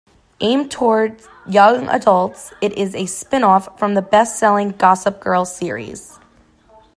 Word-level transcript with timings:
Aimed 0.39 0.71
toward 0.71 1.21
young 1.45 1.87
adults, 1.87 2.51
it 2.59 2.73
is 2.73 2.95
a 2.95 3.05
spin-off 3.05 3.77
from 3.77 3.93
the 3.93 4.01
bestselling 4.01 4.75
"Gossip 4.75 5.19
Girl" 5.19 5.45
series. 5.45 6.17